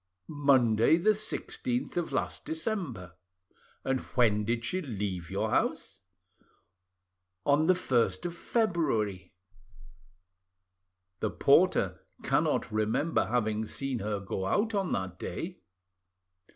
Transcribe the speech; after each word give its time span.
"Monday, 0.43 0.97
the 0.97 1.11
16th 1.11 1.95
of 1.95 2.11
last 2.11 2.43
December." 2.43 3.17
"And 3.83 3.99
when 3.99 4.45
did 4.45 4.65
she 4.65 4.81
leave 4.81 5.29
your 5.29 5.51
house?" 5.51 5.99
"On 7.45 7.67
the 7.67 7.75
1st 7.75 8.25
of 8.25 8.35
February." 8.35 9.35
"The 11.19 11.29
porter 11.29 11.99
cannot 12.23 12.71
remember 12.71 13.27
having 13.27 13.67
seen 13.67 13.99
her 13.99 14.19
go 14.19 14.47
out 14.47 14.73
on 14.73 14.91
that 14.93 15.19
day." 15.19 15.59